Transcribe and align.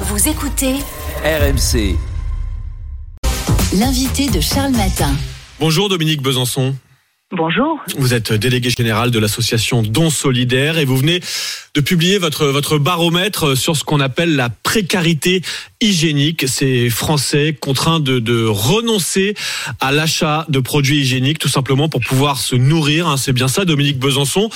Vous 0.00 0.28
écoutez 0.28 0.74
RMC. 1.24 1.96
l'invité 3.78 4.28
de 4.28 4.40
Charles 4.40 4.72
Matin. 4.72 5.14
Bonjour 5.58 5.88
Dominique 5.88 6.22
Besançon. 6.22 6.76
Bonjour. 7.32 7.80
Vous 7.98 8.14
êtes 8.14 8.32
délégué 8.32 8.70
général 8.70 9.10
de 9.10 9.18
l'association 9.18 9.82
Don 9.82 10.10
Solidaire 10.10 10.78
et 10.78 10.84
vous 10.84 10.96
venez 10.96 11.20
de 11.74 11.80
publier 11.80 12.18
votre, 12.18 12.46
votre 12.46 12.78
baromètre 12.78 13.56
sur 13.56 13.76
ce 13.76 13.82
qu'on 13.84 13.98
appelle 14.00 14.36
la 14.36 14.48
précarité 14.48 15.42
hygiénique. 15.80 16.46
Ces 16.46 16.88
Français 16.88 17.56
contraints 17.58 17.98
de, 18.00 18.18
de 18.20 18.44
renoncer 18.44 19.34
à 19.80 19.90
l'achat 19.92 20.44
de 20.48 20.60
produits 20.60 21.00
hygiéniques 21.00 21.38
tout 21.38 21.48
simplement 21.48 21.88
pour 21.88 22.00
pouvoir 22.00 22.38
se 22.38 22.54
nourrir. 22.54 23.08
hein. 23.08 23.16
C'est 23.16 23.32
bien 23.32 23.48
ça, 23.48 23.64
Dominique 23.64 23.98
Besançon. 23.98 24.48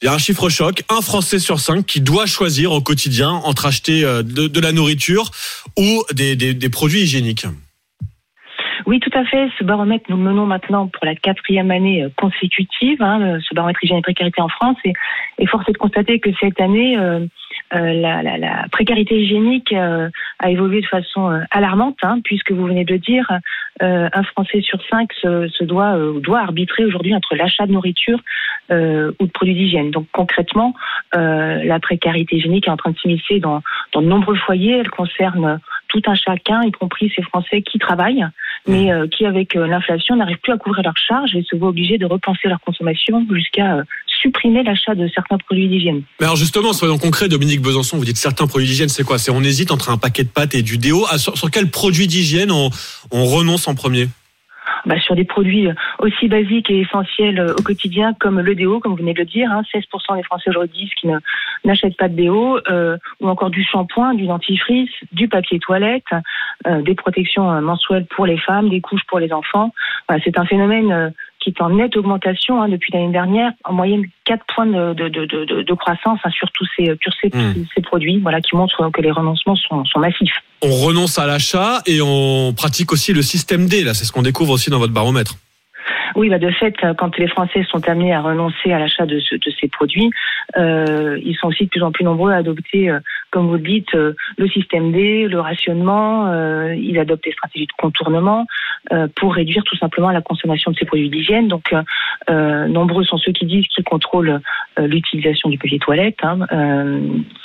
Il 0.00 0.04
y 0.04 0.08
a 0.08 0.14
un 0.14 0.18
chiffre 0.18 0.48
choc, 0.48 0.84
un 0.88 1.00
Français 1.00 1.40
sur 1.40 1.58
cinq 1.58 1.84
qui 1.84 2.00
doit 2.00 2.26
choisir 2.26 2.70
au 2.70 2.80
quotidien 2.80 3.30
entre 3.30 3.66
acheter 3.66 4.04
euh, 4.04 4.22
de, 4.22 4.60
la 4.60 4.70
nourriture 4.70 5.32
ou 5.76 6.04
des, 6.14 6.70
produits 6.70 7.00
hygiéniques. 7.00 7.46
Oui, 8.86 9.00
tout 9.00 9.10
à 9.12 9.24
fait. 9.24 9.48
Ce 9.58 9.64
baromètre, 9.64 10.04
nous 10.08 10.16
menons 10.16 10.46
maintenant 10.46 10.86
pour 10.86 11.04
la 11.04 11.16
quatrième 11.16 11.72
année 11.72 12.04
euh, 12.04 12.10
consécutive, 12.16 13.02
hein, 13.02 13.40
ce 13.40 13.52
baromètre 13.56 13.82
hygiène 13.82 13.98
et 13.98 14.02
précarité 14.02 14.40
en 14.40 14.48
France. 14.48 14.76
Et, 14.84 14.92
et 15.40 15.46
force 15.48 15.68
est 15.68 15.72
de 15.72 15.78
constater 15.78 16.20
que 16.20 16.30
cette 16.38 16.60
année, 16.60 16.96
euh, 16.96 17.26
la, 17.72 18.22
la- 18.22 18.38
la 18.38 18.66
précarité 18.70 19.20
hygiénique 19.20 19.72
euh, 19.72 20.08
a 20.38 20.50
évolué 20.50 20.80
de 20.80 20.86
façon 20.86 21.30
euh, 21.30 21.40
alarmante, 21.50 21.98
hein, 22.02 22.20
puisque 22.24 22.52
vous 22.52 22.66
venez 22.66 22.84
de 22.84 22.92
le 22.94 22.98
dire, 22.98 23.30
euh, 23.82 24.08
un 24.12 24.22
Français 24.22 24.60
sur 24.60 24.80
cinq 24.90 25.12
se, 25.20 25.48
se 25.48 25.64
doit, 25.64 25.96
euh, 25.96 26.20
doit 26.20 26.40
arbitrer 26.40 26.84
aujourd'hui 26.84 27.14
entre 27.14 27.34
l'achat 27.36 27.66
de 27.66 27.72
nourriture 27.72 28.20
euh, 28.70 29.12
ou 29.20 29.26
de 29.26 29.30
produits 29.30 29.54
d'hygiène. 29.54 29.90
Donc 29.90 30.06
concrètement, 30.12 30.74
euh, 31.14 31.62
la 31.64 31.78
précarité 31.78 32.36
hygiénique 32.36 32.66
est 32.66 32.70
en 32.70 32.76
train 32.76 32.90
de 32.90 32.98
s'immiscer 32.98 33.38
dans, 33.40 33.62
dans 33.92 34.02
de 34.02 34.06
nombreux 34.08 34.36
foyers. 34.36 34.78
Elle 34.78 34.90
concerne 34.90 35.60
tout 35.88 36.02
un 36.06 36.14
chacun, 36.14 36.62
y 36.62 36.72
compris 36.72 37.12
ces 37.16 37.22
Français 37.22 37.62
qui 37.62 37.78
travaillent, 37.78 38.26
mais 38.66 38.92
euh, 38.92 39.06
qui, 39.06 39.24
avec 39.24 39.56
euh, 39.56 39.66
l'inflation, 39.66 40.16
n'arrivent 40.16 40.40
plus 40.42 40.52
à 40.52 40.58
couvrir 40.58 40.82
leurs 40.84 40.98
charges 40.98 41.34
et 41.34 41.42
se 41.42 41.56
voient 41.56 41.70
obligés 41.70 41.98
de 41.98 42.06
repenser 42.06 42.48
leur 42.48 42.60
consommation 42.60 43.26
jusqu'à 43.32 43.76
euh, 43.76 43.82
supprimer 44.20 44.62
l'achat 44.62 44.94
de 44.94 45.08
certains 45.08 45.38
produits 45.38 45.68
d'hygiène. 45.68 46.02
Mais 46.20 46.26
alors 46.26 46.36
justement, 46.36 46.72
soyons 46.72 46.98
concrets, 46.98 47.28
Dominique 47.28 47.60
Besançon, 47.62 47.96
vous 47.96 48.04
dites 48.04 48.16
certains 48.16 48.46
produits 48.46 48.68
d'hygiène, 48.68 48.88
c'est 48.88 49.04
quoi? 49.04 49.18
C'est 49.18 49.30
on 49.30 49.42
hésite 49.42 49.70
entre 49.70 49.90
un 49.90 49.98
paquet 49.98 50.24
de 50.24 50.28
pâtes 50.28 50.54
et 50.54 50.62
du 50.62 50.78
déo. 50.78 51.04
Ah, 51.10 51.18
sur, 51.18 51.36
sur 51.36 51.50
quel 51.50 51.70
produit 51.70 52.06
d'hygiène 52.06 52.50
on, 52.50 52.70
on 53.10 53.24
renonce 53.24 53.68
en 53.68 53.74
premier? 53.74 54.08
Bah, 54.86 54.98
sur 55.00 55.14
des 55.14 55.24
produits 55.24 55.68
aussi 55.98 56.28
basiques 56.28 56.70
et 56.70 56.80
essentiels 56.80 57.38
euh, 57.38 57.54
au 57.58 57.62
quotidien 57.62 58.14
comme 58.18 58.40
le 58.40 58.54
déo, 58.54 58.80
comme 58.80 58.92
vous 58.92 58.98
venez 58.98 59.12
de 59.12 59.18
le 59.18 59.24
dire, 59.24 59.50
hein, 59.50 59.62
16% 59.74 60.16
des 60.16 60.22
Français 60.22 60.50
aujourd'hui 60.50 60.78
disent 60.78 60.94
qu'ils 60.94 61.18
n'achètent 61.64 61.96
pas 61.96 62.08
de 62.08 62.14
déo, 62.14 62.58
euh, 62.70 62.96
ou 63.20 63.28
encore 63.28 63.50
du 63.50 63.64
shampoing, 63.64 64.14
du 64.14 64.26
dentifrice, 64.26 64.90
du 65.12 65.28
papier 65.28 65.58
toilette, 65.58 66.04
euh, 66.66 66.82
des 66.82 66.94
protections 66.94 67.60
mensuelles 67.60 68.06
pour 68.06 68.26
les 68.26 68.38
femmes, 68.38 68.68
des 68.68 68.80
couches 68.80 69.04
pour 69.08 69.18
les 69.18 69.32
enfants. 69.32 69.72
Voilà, 70.08 70.22
c'est 70.24 70.38
un 70.38 70.46
phénomène 70.46 71.12
qui 71.40 71.50
est 71.50 71.60
en 71.62 71.70
nette 71.70 71.96
augmentation 71.96 72.60
hein, 72.62 72.68
depuis 72.68 72.92
l'année 72.92 73.12
dernière, 73.12 73.52
en 73.64 73.72
moyenne 73.72 74.04
4 74.24 74.44
points 74.54 74.66
de, 74.66 74.92
de, 74.94 75.08
de, 75.08 75.24
de, 75.26 75.62
de 75.62 75.74
croissance 75.74 76.18
hein, 76.24 76.30
sur 76.30 76.50
tous 76.52 76.66
ces, 76.76 76.84
sur 77.00 77.12
ces, 77.22 77.28
Mm. 77.28 77.66
ces 77.74 77.82
produits, 77.82 78.18
voilà, 78.18 78.40
qui 78.40 78.56
montrent 78.56 78.90
que 78.90 79.00
les 79.02 79.10
renoncements 79.10 79.54
sont, 79.56 79.84
sont 79.84 79.98
massifs. 80.00 80.34
On 80.62 80.70
renonce 80.86 81.18
à 81.18 81.26
l'achat 81.26 81.80
et 81.86 82.00
on 82.02 82.52
pratique 82.54 82.90
aussi 82.92 83.12
le 83.12 83.22
système 83.22 83.66
D. 83.66 83.84
Là, 83.84 83.94
c'est 83.94 84.04
ce 84.04 84.12
qu'on 84.12 84.22
découvre 84.22 84.52
aussi 84.52 84.70
dans 84.70 84.78
votre 84.78 84.92
baromètre. 84.94 85.34
Oui, 86.16 86.30
bah 86.30 86.38
de 86.38 86.50
fait, 86.50 86.74
euh, 86.82 86.94
quand 86.94 87.16
les 87.18 87.28
Français 87.28 87.64
sont 87.70 87.86
amenés 87.88 88.12
à 88.14 88.20
renoncer 88.22 88.72
à 88.72 88.78
l'achat 88.78 89.04
de, 89.06 89.20
ce- 89.20 89.36
de 89.36 89.52
ces 89.60 89.68
produits, 89.68 90.10
euh, 90.56 91.18
ils 91.22 91.36
sont 91.36 91.48
aussi 91.48 91.64
de 91.64 91.68
plus 91.68 91.82
en 91.82 91.92
plus 91.92 92.04
nombreux 92.04 92.32
à 92.32 92.36
adopter, 92.36 92.88
euh, 92.90 92.98
comme 93.30 93.46
vous 93.48 93.54
le 93.54 93.60
dites, 93.60 93.94
euh, 93.94 94.14
le 94.38 94.48
système 94.48 94.92
D, 94.92 95.28
le 95.28 95.40
rationnement. 95.40 96.26
euh, 96.28 96.74
ils 96.74 96.98
adoptent 96.98 97.24
des 97.24 97.32
stratégies 97.32 97.66
de 97.66 97.72
contournement 97.78 98.46
euh, 98.92 99.06
pour 99.16 99.34
réduire 99.34 99.62
tout 99.64 99.76
simplement 99.76 100.10
la 100.10 100.22
consommation 100.22 100.70
de 100.70 100.76
ces 100.76 100.84
produits 100.86 101.10
d'hygiène. 101.10 101.48
Donc, 101.48 101.72
euh, 101.72 101.82
euh, 102.30 102.68
nombreux 102.68 103.04
sont 103.04 103.18
ceux 103.18 103.32
qui 103.32 103.44
disent 103.46 103.66
qu'ils 103.68 103.84
contrôlent 103.84 104.40
euh, 104.78 104.86
l'utilisation 104.86 105.48
du 105.50 105.58
papier 105.58 105.78
toilette. 105.78 106.18
hein. 106.22 106.38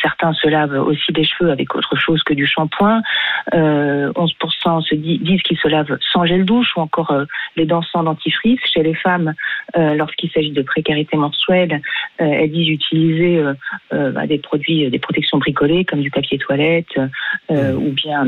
Certains 0.01 0.33
se 0.33 0.47
lavent 0.47 0.79
aussi 0.87 1.11
des 1.11 1.23
cheveux 1.25 1.51
avec 1.51 1.75
autre 1.75 1.95
chose 1.97 2.21
que 2.23 2.33
du 2.33 2.45
shampoing. 2.47 3.01
Euh, 3.53 4.11
11% 4.13 4.81
se 4.81 4.95
di- 4.95 5.19
disent 5.19 5.41
qu'ils 5.41 5.57
se 5.57 5.67
lavent 5.67 5.97
sans 6.11 6.25
gel 6.25 6.45
douche 6.45 6.75
ou 6.77 6.81
encore 6.81 7.13
les 7.55 7.65
dents 7.65 7.81
sans 7.81 8.03
dentifrice. 8.03 8.59
Chez 8.73 8.83
les 8.83 8.93
femmes, 8.93 9.33
lorsqu'il 9.75 10.29
s'agit 10.31 10.51
de 10.51 10.61
précarité 10.61 11.17
menstruelle, 11.17 11.81
euh, 12.21 12.25
elles 12.25 12.51
disent 12.51 12.69
utiliser 12.69 13.41
bah, 13.91 14.27
des 14.27 14.37
produits, 14.37 14.89
des 14.89 14.99
protections 14.99 15.37
bricolées 15.37 15.72
comme 15.83 16.01
du 16.01 16.11
papier 16.11 16.37
toilette 16.37 16.95
euh, 17.51 17.73
ou 17.73 17.91
bien 17.91 18.27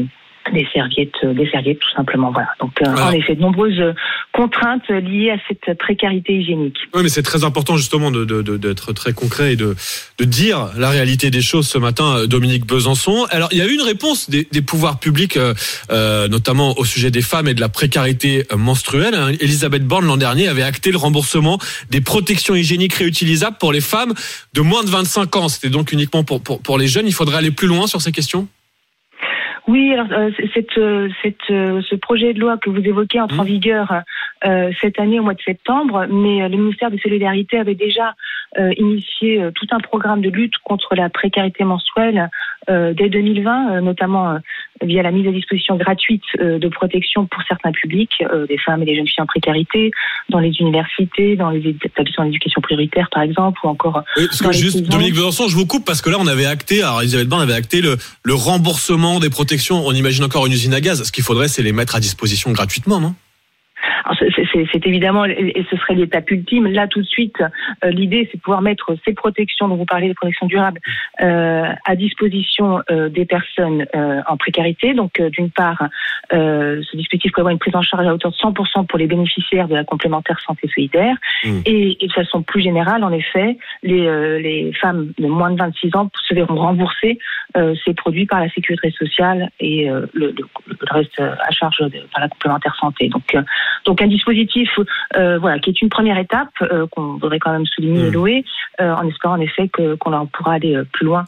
des 0.54 0.68
serviettes, 0.74 1.14
euh, 1.24 1.34
des 1.34 1.50
serviettes 1.50 1.80
tout 1.80 1.92
simplement. 1.96 2.32
Voilà. 2.32 2.50
Donc, 2.60 2.72
euh, 2.82 2.86
Alors- 2.90 3.08
en 3.08 3.12
effet, 3.12 3.36
de 3.36 3.42
nombreuses 3.42 3.80
euh, 3.80 3.94
contraintes 4.32 4.88
liées 4.90 5.32
à 5.32 5.38
cette 5.48 5.78
précarité 5.78 6.34
hygiénique. 6.34 6.78
Oui, 6.94 7.02
mais 7.04 7.10
c'est 7.10 7.24
très 7.24 7.44
important 7.44 7.78
justement 7.78 8.12
de- 8.12 8.26
de- 8.26 8.42
de- 8.42 8.58
d'être 8.58 8.94
très 8.94 9.14
concret 9.14 9.54
et 9.54 9.56
de, 9.56 9.76
de 10.18 10.24
dire 10.26 10.70
la 10.78 10.90
réalité 10.90 11.30
des 11.32 11.42
choses 11.42 11.68
ce 11.68 11.78
matin, 11.78 12.26
Dominique 12.28 12.66
Besançon. 12.66 13.26
Alors, 13.32 13.50
il 13.52 13.58
y 13.58 13.62
a 13.62 13.66
eu 13.68 13.74
une 13.74 13.82
réponse 13.82 14.30
des, 14.30 14.48
des 14.52 14.62
pouvoirs 14.62 15.00
publics, 15.00 15.38
euh, 15.38 16.28
notamment 16.28 16.78
au 16.78 16.86
sujet 16.86 17.12
des 17.12 17.22
femmes 17.22 17.48
et 17.48 17.54
de 17.54 17.62
la 17.62 17.70
précarité 17.70 18.44
menstruelle. 18.56 19.16
hein. 19.16 19.32
Elisabeth 19.40 19.84
Borne 19.86 20.06
l'an 20.06 20.18
dernier 20.18 20.48
avait 20.48 20.64
acté 20.64 20.92
le 20.92 20.98
remboursement 20.98 21.60
des 21.90 22.02
protections 22.02 22.56
hygiéniques 22.56 22.94
réutilisables 22.94 23.58
pour 23.60 23.72
les 23.74 23.82
femmes 23.82 24.14
de 24.54 24.62
moins 24.62 24.84
de 24.84 24.90
25 24.90 25.36
ans. 25.38 25.50
C'était 25.50 25.70
donc 25.70 25.92
uniquement 25.92 26.24
pour, 26.24 26.42
pour, 26.42 26.62
pour 26.62 26.78
les 26.78 26.88
jeunes. 26.88 27.08
Il 27.08 27.14
faudrait 27.14 27.38
aller 27.38 27.52
plus 27.52 27.68
loin 27.68 27.88
sur 27.88 28.02
ces 28.02 28.12
questions? 28.12 28.48
Oui, 29.68 29.94
alors 29.94 30.08
euh, 30.12 30.30
cette, 30.54 30.78
euh, 30.78 31.10
cette, 31.24 31.50
euh, 31.50 31.82
ce 31.90 31.96
projet 31.96 32.34
de 32.34 32.40
loi 32.40 32.58
que 32.58 32.70
vous 32.70 32.82
évoquez 32.82 33.20
entre 33.20 33.40
en 33.40 33.44
Mhm. 33.44 33.50
vigueur 33.50 34.02
euh, 34.46 34.72
cette 34.80 35.00
année 35.00 35.20
au 35.20 35.24
mois 35.24 35.34
de 35.34 35.42
septembre, 35.42 36.06
mais 36.10 36.44
euh, 36.44 36.50
le 36.50 36.58
ministère 36.58 36.92
des 36.92 37.00
Solidarités 37.00 37.58
avait 37.58 37.74
déjà 37.76 38.14
initié 38.78 39.42
euh, 39.42 39.52
tout 39.54 39.68
un 39.72 39.80
programme 39.80 40.22
de 40.22 40.30
lutte 40.30 40.58
contre 40.64 40.96
la 40.96 41.10
précarité 41.10 41.64
menstruelle 41.64 42.30
euh, 42.70 42.94
dès 42.94 43.10
2020, 43.10 43.78
euh, 43.78 43.82
notamment 43.82 44.32
euh, 44.32 44.38
via 44.82 45.04
la 45.04 45.12
mise 45.12 45.28
à 45.28 45.32
disposition 45.32 45.76
gratuite 45.76 46.24
euh, 46.40 46.58
de 46.58 46.68
protection 46.68 47.26
pour 47.28 47.42
certains 47.48 47.72
publics, 47.72 48.14
euh, 48.22 48.48
des 48.48 48.58
femmes 48.58 48.82
et 48.82 48.86
des 48.86 48.96
jeunes 48.96 49.08
filles 49.08 49.22
en 49.22 49.26
précarité, 49.26 49.92
dans 50.30 50.40
les 50.40 50.52
universités, 50.60 51.36
dans 51.36 51.50
les 51.50 51.76
établissements 51.84 52.26
d'éducation 52.26 52.62
prioritaire 52.62 53.10
par 53.12 53.24
exemple, 53.24 53.60
ou 53.64 53.68
encore 53.68 54.04
Oui, 54.18 54.26
parce 54.28 54.42
que 54.42 54.52
juste, 54.52 54.78
prisons. 54.78 54.92
Dominique 54.92 55.16
Besançon, 55.16 55.48
je 55.48 55.56
vous 55.56 55.68
coupe 55.68 55.86
parce 55.86 56.02
que 56.02 56.10
là, 56.10 56.18
on 56.20 56.28
avait 56.28 56.46
acté, 56.46 56.82
alors 56.82 57.02
Elisabeth 57.02 57.28
Borne 57.28 57.44
avait 57.44 57.54
acté 57.54 57.82
le, 57.82 57.98
le 58.24 58.34
remboursement 58.34 59.20
des 59.20 59.30
protections. 59.30 59.86
On 59.86 59.92
imagine 59.92 60.24
encore 60.24 60.46
une 60.46 60.54
usine 60.54 60.74
à 60.74 60.82
gaz. 60.82 61.04
Ce 61.04 61.12
qu'il 61.12 61.24
faudrait, 61.24 61.48
c'est 61.48 61.64
les 61.64 61.74
mettre 61.74 61.96
à 61.96 62.00
disposition 62.00 62.52
gratuitement, 62.52 63.00
non? 63.00 63.16
C'est- 64.20 64.86
évidemment, 64.88 65.26
et 65.26 65.66
ce 65.70 65.78
serait 65.78 65.96
l'étape 65.96 66.30
ultime. 66.30 66.68
Là, 66.68 66.88
tout 66.88 67.02
de 67.02 67.06
suite, 67.08 67.42
euh, 67.84 67.90
l'idée, 67.90 68.28
c'est 68.32 68.38
de 68.38 68.42
pouvoir 68.42 68.62
mettre 68.62 68.96
ces 69.06 69.14
protections 69.14 69.68
dont 69.68 69.76
vous 69.76 69.86
parlez, 69.86 70.08
les 70.08 70.14
protections 70.14 70.46
durables, 70.48 70.80
euh, 71.22 71.64
à 71.86 71.96
disposition 71.96 72.82
euh, 72.92 73.10
des 73.10 73.26
personnes 73.26 73.86
euh, 73.96 74.22
en 74.28 74.38
précarité. 74.38 74.94
Donc, 74.94 75.20
euh, 75.20 75.30
d'une 75.30 75.50
part, 75.50 75.90
euh, 76.34 76.82
ce 76.90 76.98
dispositif 76.98 77.32
prévoit 77.32 77.52
une 77.52 77.60
prise 77.60 77.76
en 77.76 77.82
charge 77.82 78.06
à 78.06 78.14
hauteur 78.14 78.32
de 78.32 78.38
100% 78.38 78.86
pour 78.86 79.00
les 79.00 79.08
bénéficiaires 79.08 79.68
de 79.68 79.76
la 79.76 79.84
complémentaire 79.84 80.40
santé 80.42 80.68
solidaire. 80.74 81.16
Mmh. 81.44 81.60
Et, 81.66 82.04
et 82.04 82.08
de 82.08 82.14
façon 82.14 82.44
plus 82.44 82.62
générale, 82.62 83.04
en 83.04 83.12
effet, 83.12 83.58
les, 83.84 84.06
euh, 84.08 84.40
les 84.40 84.72
femmes 84.74 85.12
de 85.18 85.28
moins 85.28 85.52
de 85.52 85.58
26 85.58 85.96
ans 85.96 86.10
se 86.28 86.34
verront 86.34 86.56
rembourser 86.56 87.18
euh, 87.58 87.74
ces 87.86 87.94
produits 87.94 88.26
par 88.26 88.40
la 88.40 88.50
sécurité 88.50 88.92
sociale 88.92 89.50
et 89.60 89.90
euh, 89.90 90.06
le, 90.14 90.28
le- 90.28 90.46
le 90.68 90.76
reste 90.92 91.20
à 91.20 91.52
charge 91.52 91.78
de, 91.80 92.00
par 92.12 92.22
la 92.22 92.28
complémentaire 92.30 92.76
santé. 92.76 93.08
Donc, 93.10 93.34
euh, 93.36 93.42
donc 93.86 94.02
un 94.02 94.08
dispositif 94.08 94.70
euh, 95.16 95.38
voilà, 95.40 95.60
qui 95.60 95.70
est 95.70 95.82
une 95.82 95.90
première 95.90 96.18
étape 96.18 96.50
euh, 96.62 96.86
qu'on 96.92 97.14
voudrait 97.18 97.40
quand 97.40 97.52
même 97.52 97.66
souligner 97.66 98.04
Mm. 98.04 98.08
et 98.08 98.12
louer, 98.12 98.46
euh, 98.82 98.94
en 98.94 99.08
espérant 99.08 99.36
en 99.38 99.42
effet 99.42 99.70
que- 99.70 99.96
qu'on 99.96 100.14
en 100.14 100.26
pourra 100.26 100.54
aller 100.54 100.76
euh, 100.76 100.84
plus 100.92 101.06
loin. 101.06 101.26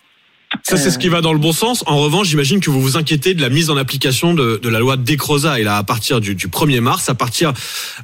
Ça, 0.64 0.78
c'est 0.78 0.92
ce 0.92 0.98
qui 0.98 1.10
va 1.10 1.20
dans 1.20 1.34
le 1.34 1.40
bon 1.40 1.52
sens. 1.52 1.84
En 1.88 1.98
revanche, 1.98 2.28
j'imagine 2.30 2.62
que 2.62 2.70
vous 2.70 2.80
vous 2.82 2.96
inquiétez 2.96 3.34
de 3.34 3.42
la 3.42 3.50
mise 3.50 3.70
en 3.70 3.76
application 3.76 4.34
de, 4.34 4.58
de 4.64 4.70
la 4.70 4.80
loi 4.80 4.96
Décroza. 4.96 5.60
Et 5.60 5.64
là, 5.64 5.76
à 5.76 5.84
partir 5.84 6.22
du, 6.22 6.36
du 6.36 6.48
1er 6.48 6.80
mars, 6.80 7.10
à 7.10 7.16
partir 7.16 7.52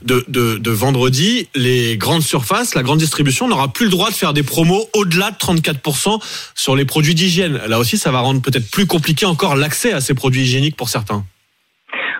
de, 0.03 0.25
de, 0.27 0.57
de 0.57 0.69
vendredi, 0.71 1.47
les 1.55 1.95
grandes 1.97 2.21
surfaces, 2.21 2.75
la 2.75 2.83
grande 2.83 2.99
distribution 2.99 3.47
n'aura 3.47 3.69
plus 3.71 3.85
le 3.85 3.91
droit 3.91 4.09
de 4.09 4.15
faire 4.15 4.33
des 4.33 4.43
promos 4.43 4.89
au-delà 4.93 5.31
de 5.31 5.37
34% 5.37 6.21
sur 6.53 6.75
les 6.75 6.83
produits 6.83 7.15
d'hygiène. 7.15 7.61
Là 7.69 7.79
aussi, 7.79 7.97
ça 7.97 8.11
va 8.11 8.19
rendre 8.19 8.41
peut-être 8.41 8.69
plus 8.69 8.87
compliqué 8.87 9.25
encore 9.25 9.55
l'accès 9.55 9.93
à 9.93 10.01
ces 10.01 10.13
produits 10.13 10.41
hygiéniques 10.41 10.75
pour 10.75 10.89
certains. 10.89 11.23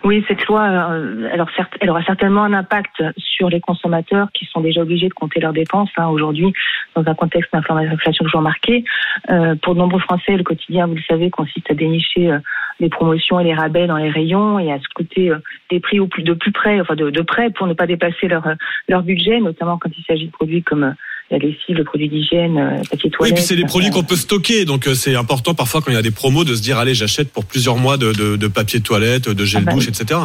Oui, 0.04 0.24
cette 0.28 0.46
loi, 0.48 0.64
euh, 0.64 1.30
alors 1.32 1.48
certes, 1.56 1.72
elle 1.80 1.90
aura 1.90 2.04
certainement 2.04 2.44
un 2.44 2.52
impact 2.52 3.02
sur 3.18 3.50
les 3.50 3.62
consommateurs 3.62 4.28
qui 4.34 4.46
sont 4.46 4.60
déjà 4.60 4.82
obligés 4.82 5.08
de 5.08 5.14
compter 5.14 5.40
leurs 5.40 5.54
dépenses 5.54 5.92
hein, 5.96 6.08
aujourd'hui 6.08 6.52
dans 6.94 7.08
un 7.08 7.16
contexte 7.16 7.54
d'inflation 7.54 8.26
toujours 8.26 8.42
marqué. 8.42 8.84
Euh, 9.30 9.56
pour 9.56 9.76
de 9.76 9.80
nombreux 9.80 10.02
Français, 10.02 10.36
le 10.36 10.44
quotidien, 10.44 10.88
vous 10.88 10.96
le 10.96 11.02
savez, 11.08 11.30
consiste 11.30 11.72
à 11.72 11.74
dénicher 11.74 12.32
euh, 12.32 12.40
les 12.82 12.90
promotions 12.90 13.40
et 13.40 13.46
les 13.46 13.54
rabais 13.54 13.88
dans 13.88 13.98
les 13.98 14.10
rayons 14.10 14.60
et 14.60 14.74
à 14.74 14.80
scruter 14.80 15.30
euh, 15.30 15.38
des 15.70 15.80
prix 15.80 16.02
au 16.02 16.08
plus 16.08 16.24
de 16.24 16.34
plus 16.34 16.52
près, 16.52 16.82
enfin 16.82 16.96
de, 16.96 17.10
de 17.10 17.22
près 17.22 17.50
pour 17.50 17.68
ne 17.68 17.74
pas 17.74 17.88
dépasser 17.88 18.28
leur 18.28 18.44
leur 18.90 19.04
budget, 19.04 19.40
notamment 19.40 19.78
quand 19.78 19.90
il 19.98 20.04
s'agit 20.04 20.28
de 20.28 20.32
produits 20.32 20.64
comme 20.64 20.84
euh, 20.84 20.92
la 21.34 21.40
lessive, 21.40 21.76
le 21.76 21.84
produit 21.84 22.08
d'hygiène, 22.08 22.82
papier 22.90 23.10
toilette. 23.10 23.20
Oui, 23.20 23.30
et 23.30 23.34
puis 23.34 23.44
c'est 23.44 23.56
des 23.56 23.66
produits 23.66 23.90
qu'on 23.90 24.04
peut 24.04 24.16
stocker, 24.16 24.66
donc 24.66 24.86
c'est 24.86 25.16
important 25.16 25.54
parfois 25.54 25.82
quand 25.82 25.92
il 25.92 25.96
y 25.96 25.98
a 25.98 26.02
des 26.02 26.12
promos 26.12 26.44
de 26.44 26.56
se 26.56 26.62
dire 26.62 26.78
allez 26.78 26.94
j'achète 26.94 27.32
pour 27.32 27.46
plusieurs 27.46 27.78
mois 27.78 27.98
de, 27.98 28.14
de, 28.14 28.36
de 28.36 28.48
papier 28.48 28.82
toilette, 28.82 29.30
de 29.30 29.46
gel 29.46 29.64
ah 29.64 29.66
bah 29.66 29.74
douche, 29.74 29.88
etc 29.88 30.20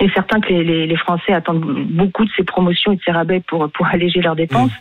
et 0.00 0.08
certains 0.14 0.40
que 0.40 0.52
les, 0.52 0.86
les, 0.86 0.96
Français 0.96 1.32
attendent 1.32 1.64
beaucoup 1.90 2.24
de 2.24 2.30
ces 2.36 2.44
promotions 2.44 2.92
et 2.92 2.96
de 2.96 3.00
ces 3.04 3.12
rabais 3.12 3.40
pour, 3.46 3.70
pour 3.70 3.86
alléger 3.92 4.20
leurs 4.20 4.36
dépenses. 4.36 4.72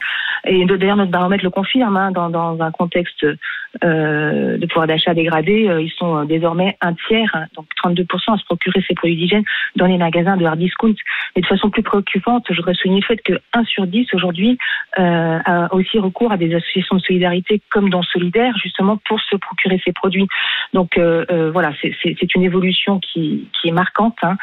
Mmh. 0.45 0.49
Et 0.49 0.65
d'ailleurs, 0.65 0.97
notre 0.97 1.11
baromètre 1.11 1.43
le 1.43 1.49
confirme, 1.49 1.95
hein, 1.95 2.11
dans, 2.11 2.29
dans 2.29 2.59
un 2.59 2.71
contexte 2.71 3.25
euh, 3.83 4.57
de 4.57 4.65
pouvoir 4.67 4.87
d'achat 4.87 5.13
dégradé, 5.13 5.67
euh, 5.67 5.81
ils 5.81 5.91
sont 5.91 6.17
euh, 6.17 6.25
désormais 6.25 6.77
un 6.81 6.93
tiers, 6.93 7.29
hein, 7.33 7.45
donc 7.55 7.65
32% 7.83 8.05
à 8.33 8.37
se 8.37 8.45
procurer 8.45 8.83
ces 8.87 8.93
produits 8.93 9.15
d'hygiène 9.15 9.43
dans 9.75 9.87
les 9.87 9.97
magasins 9.97 10.37
de 10.37 10.45
hard 10.45 10.59
discount. 10.59 10.93
Et 11.35 11.41
de 11.41 11.45
façon 11.47 11.71
plus 11.71 11.81
préoccupante, 11.81 12.45
je 12.49 12.55
voudrais 12.57 12.75
souligner 12.75 13.01
le 13.01 13.05
fait 13.05 13.21
que 13.23 13.33
1 13.53 13.63
sur 13.65 13.87
10 13.87 14.07
aujourd'hui 14.13 14.59
euh, 14.99 15.39
a 15.43 15.73
aussi 15.73 15.97
recours 15.97 16.31
à 16.31 16.37
des 16.37 16.53
associations 16.53 16.97
de 16.97 17.01
solidarité 17.01 17.61
comme 17.71 17.89
dans 17.89 18.03
Solidaire, 18.03 18.53
justement 18.61 18.99
pour 19.07 19.19
se 19.19 19.35
procurer 19.37 19.81
ces 19.83 19.91
produits. 19.91 20.27
Donc 20.73 20.97
euh, 20.97 21.25
euh 21.31 21.49
voilà, 21.51 21.71
c'est 21.81 22.35
une 22.35 22.43
évolution 22.43 22.99
qui, 22.99 23.47
qui 23.59 23.69
est 23.69 23.71
marquante. 23.71 24.17
Hein. 24.21 24.37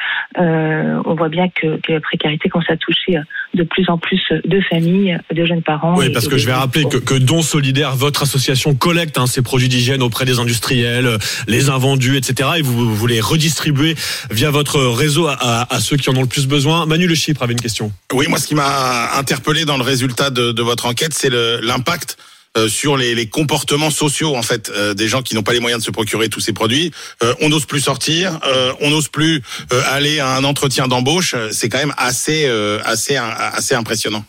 on 1.04 1.14
voit 1.14 1.28
bien 1.28 1.48
que, 1.48 1.80
que, 1.80 1.92
la 1.92 2.00
précarité 2.00 2.48
commence 2.48 2.70
à 2.70 2.76
toucher 2.76 3.18
de 3.54 3.62
plus 3.62 3.88
en 3.88 3.98
plus 3.98 4.22
de 4.44 4.60
familles, 4.62 5.18
de 5.32 5.44
jeunes 5.44 5.62
parents. 5.62 5.96
Oui, 5.96 6.10
parce 6.12 6.28
que 6.28 6.38
je 6.38 6.46
vais 6.46 6.52
rappeler 6.52 6.84
que, 6.84 6.98
que 6.98 7.14
Don 7.14 7.42
Solidaire, 7.42 7.94
votre 7.94 8.22
association 8.22 8.74
collecte 8.74 9.18
hein, 9.20 9.26
ces 9.26 9.42
produits 9.42 9.68
d'hygiène 9.68 10.02
auprès 10.02 10.24
des 10.24 10.38
industriels, 10.38 11.18
les 11.46 11.68
invendus, 11.68 12.16
etc. 12.16 12.50
Et 12.58 12.62
vous, 12.62 12.94
vous 12.94 13.06
les 13.06 13.20
redistribuez 13.20 13.94
via 14.30 14.50
votre 14.50 14.80
réseau 14.80 15.28
à, 15.28 15.66
ceux 15.80 15.96
qui 15.96 16.10
en 16.10 16.16
ont 16.16 16.22
le 16.22 16.26
plus 16.26 16.46
besoin. 16.46 16.86
Manu 16.86 17.06
Le 17.06 17.14
Chypre 17.14 17.42
avait 17.42 17.52
une 17.52 17.60
question. 17.60 17.92
Oui, 18.12 18.26
moi, 18.28 18.38
ce 18.38 18.46
qui 18.46 18.54
m'a 18.54 19.16
interpellé 19.16 19.64
dans 19.64 19.76
le 19.76 19.82
résultat 19.82 20.30
de, 20.30 20.62
votre 20.62 20.86
enquête, 20.86 21.14
c'est 21.14 21.30
l'impact 21.30 22.16
euh, 22.56 22.68
sur 22.68 22.96
les, 22.96 23.28
comportements 23.28 23.90
sociaux 23.90 24.34
en 24.34 24.42
fait 24.42 24.70
euh, 24.70 24.92
des 24.92 25.06
gens 25.06 25.22
qui 25.22 25.36
n'ont 25.36 25.44
pas 25.44 25.52
les 25.52 25.60
moyens 25.60 25.80
de 25.82 25.86
se 25.86 25.92
procurer 25.92 26.28
tous 26.28 26.40
ces 26.40 26.52
produits. 26.52 26.90
Euh, 27.22 27.32
on 27.40 27.48
n'ose 27.48 27.64
plus 27.64 27.80
sortir, 27.80 28.40
on 28.80 28.90
n'ose 28.90 29.06
plus 29.06 29.42
aller 29.70 30.18
à 30.18 30.34
un 30.34 30.42
entretien 30.42 30.88
d'embauche. 30.88 31.36
C'est 31.52 31.68
quand 31.68 31.78
même 31.78 31.94
assez 31.96 32.46
assez 32.84 33.16
assez 33.16 33.74
impressionnant. 33.74 34.24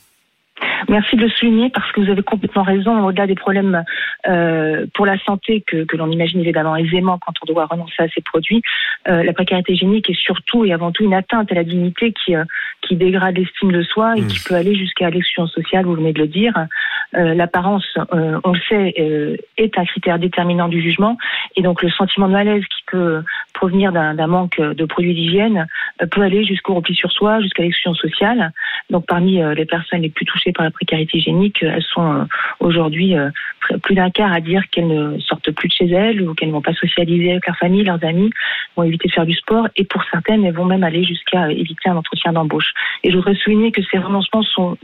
Merci 0.89 1.15
de 1.15 1.21
le 1.21 1.29
souligner 1.29 1.69
parce 1.69 1.91
que 1.91 2.01
vous 2.01 2.09
avez 2.09 2.23
complètement 2.23 2.63
raison. 2.63 3.05
Au-delà 3.05 3.27
des 3.27 3.35
problèmes 3.35 3.83
euh, 4.27 4.85
pour 4.93 5.05
la 5.05 5.17
santé 5.19 5.61
que, 5.61 5.83
que 5.83 5.97
l'on 5.97 6.09
imagine 6.11 6.39
évidemment 6.39 6.75
aisément 6.75 7.19
quand 7.19 7.33
on 7.41 7.51
doit 7.51 7.65
renoncer 7.65 8.03
à 8.03 8.07
ces 8.09 8.21
produits, 8.21 8.61
euh, 9.07 9.23
la 9.23 9.33
précarité 9.33 9.73
hygiénique 9.73 10.09
est 10.09 10.19
surtout 10.19 10.65
et 10.65 10.73
avant 10.73 10.91
tout 10.91 11.03
une 11.03 11.13
atteinte 11.13 11.51
à 11.51 11.55
la 11.55 11.63
dignité 11.63 12.13
qui, 12.13 12.35
euh, 12.35 12.43
qui 12.81 12.95
dégrade 12.95 13.37
l'estime 13.37 13.71
de 13.71 13.83
soi 13.83 14.13
et 14.17 14.21
qui 14.21 14.39
mmh. 14.39 14.43
peut 14.47 14.55
aller 14.55 14.75
jusqu'à 14.75 15.09
l'exclusion 15.09 15.47
sociale, 15.47 15.85
vous 15.85 15.95
venez 15.95 16.13
de 16.13 16.19
le 16.19 16.27
dire. 16.27 16.53
Euh, 17.15 17.33
L'apparence, 17.33 17.85
euh, 18.13 18.39
on 18.43 18.53
le 18.53 18.59
sait, 18.69 18.93
euh, 18.99 19.35
est 19.57 19.77
un 19.77 19.85
critère 19.85 20.17
déterminant 20.17 20.69
du 20.69 20.81
jugement 20.81 21.17
et 21.55 21.61
donc 21.61 21.81
le 21.81 21.89
sentiment 21.89 22.27
de 22.27 22.33
malaise 22.33 22.63
qui 22.63 22.83
peut 22.87 23.21
provenir 23.53 23.91
d'un 23.91 24.27
manque 24.27 24.59
de 24.59 24.85
produits 24.85 25.13
d'hygiène 25.13 25.67
peut 26.11 26.21
aller 26.21 26.45
jusqu'au 26.45 26.73
repli 26.73 26.95
sur 26.95 27.11
soi, 27.11 27.41
jusqu'à 27.41 27.63
l'exclusion 27.63 27.93
sociale. 27.93 28.51
Donc 28.89 29.05
parmi 29.05 29.41
les 29.55 29.65
personnes 29.65 30.01
les 30.01 30.09
plus 30.09 30.25
touchées 30.25 30.51
par 30.51 30.65
la 30.65 30.70
précarité 30.71 31.17
hygiénique, 31.17 31.61
elles 31.61 31.83
sont 31.83 32.13
euh, 32.13 32.23
aujourd'hui 32.59 33.15
euh, 33.15 33.29
plus 33.83 33.95
d'un 33.95 34.09
quart 34.09 34.31
à 34.31 34.41
dire 34.41 34.63
qu'elles 34.71 34.87
ne 34.87 35.19
sortent 35.19 35.51
plus 35.51 35.67
de 35.67 35.73
chez 35.73 35.89
elles 35.89 36.21
ou 36.21 36.33
qu'elles 36.33 36.49
ne 36.49 36.53
vont 36.53 36.61
pas 36.61 36.73
socialiser 36.73 37.31
avec 37.31 37.47
leur 37.47 37.57
famille, 37.57 37.83
leurs 37.83 38.03
amis, 38.03 38.31
vont 38.75 38.83
éviter 38.83 39.07
de 39.07 39.13
faire 39.13 39.25
du 39.25 39.33
sport 39.33 39.67
et 39.75 39.83
pour 39.85 40.03
certaines, 40.11 40.45
elles 40.45 40.53
vont 40.53 40.65
même 40.65 40.83
aller 40.83 41.03
jusqu'à 41.03 41.51
éviter 41.51 41.89
un 41.89 41.97
entretien 41.97 42.33
d'embauche. 42.33 42.73
Et 43.03 43.11
je 43.11 43.15
voudrais 43.17 43.35
souligner 43.35 43.71
que 43.71 43.81
ces 43.83 43.97
renoncements 43.97 44.43
sont 44.43 44.77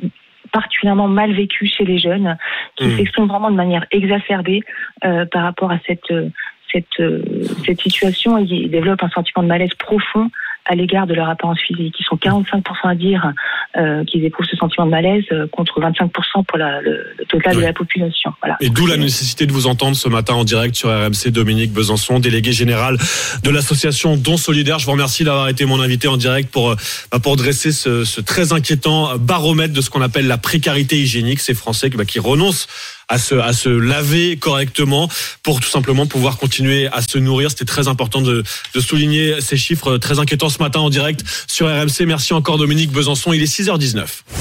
particulièrement 0.51 1.07
mal 1.07 1.34
vécus 1.34 1.74
chez 1.74 1.84
les 1.84 1.98
jeunes, 1.98 2.38
qui 2.78 2.86
mmh. 2.86 2.98
s'expriment 2.98 3.28
vraiment 3.28 3.51
de 3.51 3.56
manière 3.56 3.86
exacerbée 3.92 4.62
euh, 5.04 5.25
par 5.25 5.44
rapport 5.44 5.72
à 5.72 5.80
cette 5.86 6.13
cette, 6.72 7.01
cette 7.66 7.80
situation. 7.80 8.38
Ils 8.38 8.69
développent 8.69 9.01
un 9.01 9.10
sentiment 9.10 9.42
de 9.42 9.48
malaise 9.48 9.74
profond 9.75 10.30
à 10.68 10.75
l'égard 10.75 11.08
de 11.08 11.14
leur 11.14 11.30
apparence 11.30 11.60
physique. 11.60 11.96
Ils 12.00 12.04
sont 12.04 12.18
45% 12.18 12.62
à 12.84 12.96
dire 12.96 13.31
euh, 13.78 14.04
qu'ils 14.04 14.24
éprouvent 14.25 14.46
ce 14.50 14.58
sentiment 14.58 14.86
de 14.86 14.92
malaise 14.92 15.24
euh, 15.31 15.48
contre 15.48 15.80
25% 15.80 16.46
pour 16.46 16.58
la, 16.58 16.81
le, 16.81 17.16
total 17.30 17.56
de 17.56 17.62
la 17.62 17.74
population. 17.74 18.34
Voilà. 18.42 18.58
Et 18.60 18.69
d'où 18.69 18.86
la 18.86 18.98
nécessité 18.98 19.46
de 19.46 19.54
vous 19.54 19.68
entendre 19.68 19.96
ce 19.96 20.10
matin 20.10 20.34
en 20.34 20.44
direct 20.44 20.75
sur 20.75 20.90
RMC, 20.90 21.31
Dominique 21.31 21.72
Besançon, 21.72 22.19
délégué 22.19 22.52
général 22.52 22.98
de 23.44 23.50
l'association 23.50 24.18
Don 24.18 24.38
Solidaire. 24.38 24.80
Je 24.80 24.86
vous 24.86 24.92
remercie 24.92 25.24
d'avoir 25.24 25.48
été 25.48 25.66
mon 25.66 25.80
invité 25.80 26.08
en 26.08 26.18
direct 26.18 26.52
pour, 26.52 26.72
euh, 26.72 26.75
bah, 27.12 27.19
pour 27.19 27.38
dresser 27.38 27.72
ce, 27.72 28.04
ce, 28.04 28.19
très 28.19 28.52
inquiétant 28.52 29.18
baromètre 29.18 29.74
de 29.74 29.81
ce 29.81 29.90
qu'on 29.90 30.02
appelle 30.02 30.28
la 30.28 30.38
précarité 30.38 30.98
hygiénique. 30.98 31.40
Ces 31.40 31.54
Français 31.54 31.90
bah, 31.90 32.06
qui 32.06 32.19
renoncent 32.19 32.68
à 33.09 33.18
se, 33.18 33.36
à 33.36 33.54
se 33.54 33.69
laver 33.69 34.38
correctement 34.38 35.09
pour 35.44 35.59
tout 35.59 35.69
simplement 35.69 36.06
pouvoir 36.06 36.38
continuer 36.38 36.88
à 36.88 37.01
se 37.01 37.18
nourrir. 37.18 37.50
C'était 37.50 37.65
très 37.65 37.88
important 37.88 38.21
de, 38.21 38.44
de 38.74 38.80
souligner 38.80 39.39
ces 39.42 39.57
chiffres 39.57 39.98
très 39.98 40.19
inquiétants 40.19 40.50
ce 40.50 40.59
matin 40.59 40.80
en 40.80 40.89
direct 40.89 41.24
sur 41.48 41.68
RMC. 41.68 42.06
Merci 42.06 42.33
encore 42.33 42.57
Dominique 42.57 42.92
Besançon. 42.92 43.33
Il 43.33 43.42
est 43.42 43.45
6h19. 43.45 44.06